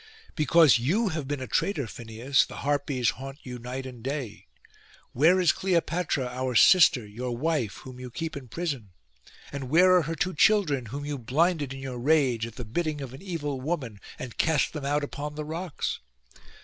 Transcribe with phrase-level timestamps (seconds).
[0.35, 4.47] 'Because you have been a traitor, Phineus, the Harpies haunt you night and day.
[5.13, 8.93] Where is Cleopatra our sister, your wife, whom you keep in prison?
[9.51, 12.99] and where are her two children, whom you blinded in your rage, at the bidding
[12.99, 15.99] of an evil woman, and cast them out upon the rocks?